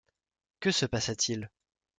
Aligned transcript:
Que 0.59 0.71
se 0.77 0.87
passa-t-il? 0.87 1.47